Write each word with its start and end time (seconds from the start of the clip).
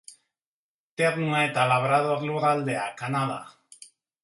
Ternua 1.01 1.43
eta 1.49 1.67
Labrador 1.73 2.25
lurraldea, 2.31 2.89
Kanada. 3.05 3.39